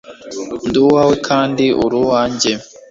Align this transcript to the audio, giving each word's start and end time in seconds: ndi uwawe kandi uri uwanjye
ndi 0.67 0.77
uwawe 0.85 1.15
kandi 1.27 1.65
uri 1.83 1.95
uwanjye 2.03 2.51